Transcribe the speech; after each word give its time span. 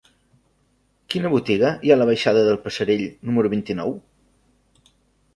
Quina 1.15 1.29
botiga 1.33 1.73
hi 1.83 1.91
ha 1.91 1.97
a 1.97 1.99
la 1.99 2.07
baixada 2.09 2.41
del 2.47 2.57
Passerell 2.63 3.03
número 3.29 3.51
vint-i-nou? 3.55 3.93